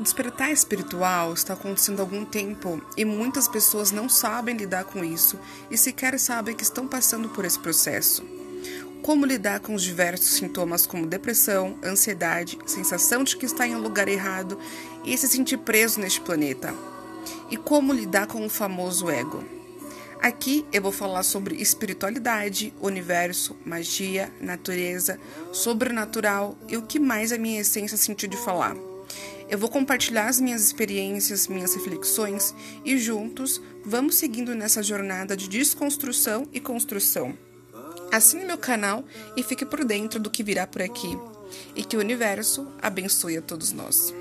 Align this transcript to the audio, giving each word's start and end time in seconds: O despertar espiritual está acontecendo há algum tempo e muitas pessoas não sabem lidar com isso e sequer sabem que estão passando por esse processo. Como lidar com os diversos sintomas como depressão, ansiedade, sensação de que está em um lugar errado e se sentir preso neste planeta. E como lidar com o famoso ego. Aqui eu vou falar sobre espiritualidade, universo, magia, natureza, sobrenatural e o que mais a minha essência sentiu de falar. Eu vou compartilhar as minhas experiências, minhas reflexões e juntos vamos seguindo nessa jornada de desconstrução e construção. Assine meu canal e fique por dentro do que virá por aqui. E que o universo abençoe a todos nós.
O 0.00 0.02
despertar 0.02 0.50
espiritual 0.50 1.34
está 1.34 1.52
acontecendo 1.52 2.00
há 2.00 2.02
algum 2.02 2.24
tempo 2.24 2.80
e 2.96 3.04
muitas 3.04 3.46
pessoas 3.46 3.92
não 3.92 4.08
sabem 4.08 4.56
lidar 4.56 4.84
com 4.84 5.04
isso 5.04 5.38
e 5.70 5.76
sequer 5.76 6.18
sabem 6.18 6.56
que 6.56 6.62
estão 6.62 6.88
passando 6.88 7.28
por 7.28 7.44
esse 7.44 7.58
processo. 7.58 8.24
Como 9.02 9.26
lidar 9.26 9.60
com 9.60 9.74
os 9.74 9.82
diversos 9.82 10.30
sintomas 10.30 10.86
como 10.86 11.06
depressão, 11.06 11.78
ansiedade, 11.84 12.58
sensação 12.64 13.22
de 13.22 13.36
que 13.36 13.44
está 13.44 13.68
em 13.68 13.76
um 13.76 13.82
lugar 13.82 14.08
errado 14.08 14.58
e 15.04 15.14
se 15.18 15.28
sentir 15.28 15.58
preso 15.58 16.00
neste 16.00 16.22
planeta. 16.22 16.74
E 17.50 17.58
como 17.58 17.92
lidar 17.92 18.26
com 18.26 18.46
o 18.46 18.48
famoso 18.48 19.10
ego. 19.10 19.44
Aqui 20.22 20.64
eu 20.72 20.80
vou 20.80 20.92
falar 20.92 21.24
sobre 21.24 21.56
espiritualidade, 21.56 22.72
universo, 22.80 23.54
magia, 23.66 24.32
natureza, 24.40 25.20
sobrenatural 25.52 26.56
e 26.66 26.78
o 26.78 26.82
que 26.86 26.98
mais 26.98 27.32
a 27.32 27.38
minha 27.38 27.60
essência 27.60 27.98
sentiu 27.98 28.30
de 28.30 28.38
falar. 28.38 28.74
Eu 29.48 29.58
vou 29.58 29.68
compartilhar 29.68 30.28
as 30.28 30.40
minhas 30.40 30.62
experiências, 30.62 31.48
minhas 31.48 31.74
reflexões 31.74 32.54
e 32.84 32.96
juntos 32.98 33.60
vamos 33.84 34.14
seguindo 34.14 34.54
nessa 34.54 34.82
jornada 34.82 35.36
de 35.36 35.48
desconstrução 35.48 36.46
e 36.52 36.60
construção. 36.60 37.36
Assine 38.12 38.44
meu 38.44 38.58
canal 38.58 39.04
e 39.36 39.42
fique 39.42 39.64
por 39.64 39.84
dentro 39.84 40.18
do 40.18 40.30
que 40.30 40.42
virá 40.42 40.66
por 40.66 40.82
aqui. 40.82 41.18
E 41.74 41.84
que 41.84 41.96
o 41.96 42.00
universo 42.00 42.66
abençoe 42.80 43.36
a 43.36 43.42
todos 43.42 43.72
nós. 43.72 44.14